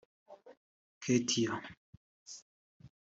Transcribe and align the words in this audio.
Ketia 1.05 1.55